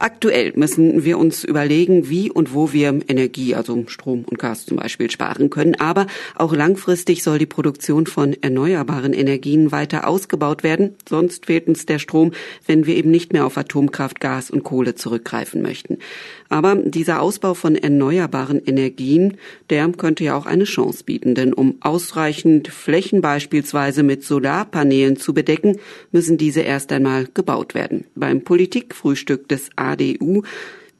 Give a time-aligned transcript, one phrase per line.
[0.00, 4.78] Aktuell müssen wir uns überlegen, wie und wo wir Energie, also Strom und Gas zum
[4.78, 5.74] Beispiel, sparen können.
[5.74, 10.94] Aber auch langfristig soll die Produktion von erneuerbaren Energien weiter ausgebaut werden.
[11.06, 12.32] Sonst fehlt uns der Strom,
[12.66, 15.98] wenn wir eben nicht mehr auf Atomkraft, Gas und Kohle zurückgreifen möchten.
[16.48, 19.36] Aber dieser Ausbau von erneuerbaren Energien,
[19.68, 21.34] der könnte ja auch eine Chance bieten.
[21.34, 25.76] Denn um ausreichend Flächen beispielsweise mit Solarpanelen zu bedecken,
[26.10, 28.06] müssen diese erst einmal gebaut werden.
[28.14, 30.42] Beim Politikfrühstück des ADU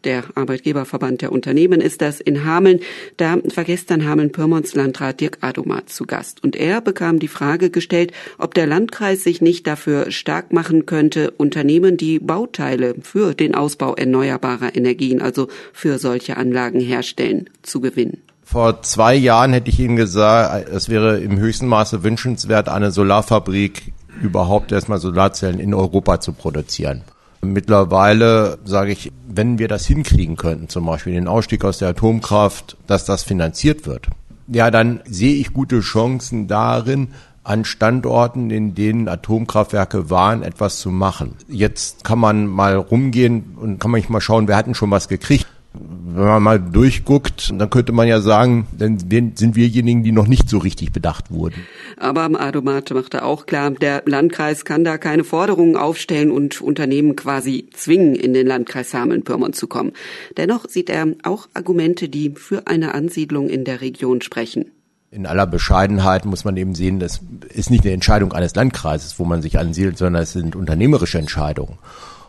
[0.04, 2.80] der Arbeitgeberverband der Unternehmen ist das in Hameln.
[3.18, 6.42] Da war gestern Hameln-Pyrmons Landrat Dirk Adomat zu Gast.
[6.42, 11.32] Und er bekam die Frage gestellt, ob der Landkreis sich nicht dafür stark machen könnte,
[11.32, 18.22] Unternehmen, die Bauteile für den Ausbau erneuerbarer Energien, also für solche Anlagen herstellen, zu gewinnen.
[18.42, 23.92] Vor zwei Jahren hätte ich Ihnen gesagt, es wäre im höchsten Maße wünschenswert, eine Solarfabrik
[24.22, 27.02] überhaupt erstmal Solarzellen in Europa zu produzieren.
[27.42, 32.76] Mittlerweile sage ich, wenn wir das hinkriegen könnten, zum Beispiel den Ausstieg aus der Atomkraft,
[32.86, 34.08] dass das finanziert wird,
[34.46, 37.08] ja, dann sehe ich gute Chancen darin,
[37.42, 41.36] an Standorten, in denen Atomkraftwerke waren, etwas zu machen.
[41.48, 45.08] Jetzt kann man mal rumgehen und kann man mal schauen, wer hat denn schon was
[45.08, 50.26] gekriegt wenn man mal durchguckt, dann könnte man ja sagen, dann sind wirjenigen, die noch
[50.26, 51.64] nicht so richtig bedacht wurden.
[51.96, 57.68] Aber Adomat machte auch klar, der Landkreis kann da keine Forderungen aufstellen und Unternehmen quasi
[57.72, 59.92] zwingen, in den Landkreis Hameln-Pyrmont zu kommen.
[60.36, 64.72] Dennoch sieht er auch Argumente, die für eine Ansiedlung in der Region sprechen.
[65.12, 69.24] In aller Bescheidenheit muss man eben sehen, das ist nicht eine Entscheidung eines Landkreises, wo
[69.24, 71.78] man sich ansiedelt, sondern es sind unternehmerische Entscheidungen.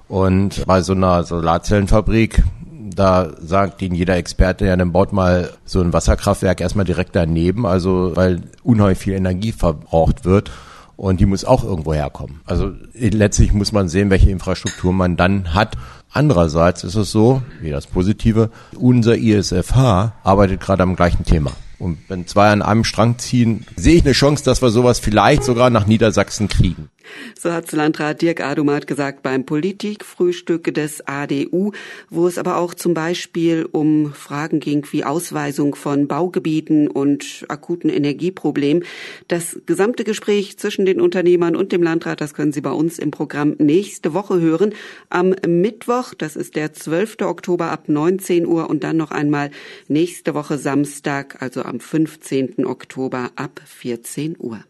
[0.07, 2.43] Und bei so einer Solarzellenfabrik
[3.01, 7.65] da sagt Ihnen jeder Experte, ja, dann baut mal so ein Wasserkraftwerk erstmal direkt daneben,
[7.65, 10.51] also weil unheimlich viel Energie verbraucht wird
[10.97, 12.41] und die muss auch irgendwo herkommen.
[12.45, 15.77] Also letztlich muss man sehen, welche Infrastruktur man dann hat.
[16.11, 21.53] Andererseits ist es so, wie das Positive, unser ISFH arbeitet gerade am gleichen Thema.
[21.79, 25.43] Und wenn zwei an einem Strang ziehen, sehe ich eine Chance, dass wir sowas vielleicht
[25.43, 26.89] sogar nach Niedersachsen kriegen.
[27.39, 31.71] So hat Landrat Dirk Adumat gesagt beim Politikfrühstück des ADU,
[32.09, 37.89] wo es aber auch zum Beispiel um Fragen ging wie Ausweisung von Baugebieten und akuten
[37.89, 38.83] Energieproblemen.
[39.27, 43.11] Das gesamte Gespräch zwischen den Unternehmern und dem Landrat, das können Sie bei uns im
[43.11, 44.73] Programm nächste Woche hören.
[45.09, 47.17] Am Mittwoch, das ist der 12.
[47.21, 49.51] Oktober ab 19 Uhr und dann noch einmal
[49.87, 52.65] nächste Woche Samstag, also am 15.
[52.65, 54.63] Oktober ab 14 Uhr.